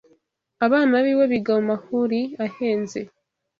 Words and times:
Abana 0.65 0.95
biwe 1.05 1.25
biga 1.31 1.53
mumahuri 1.57 2.21
ahenze 2.45 2.99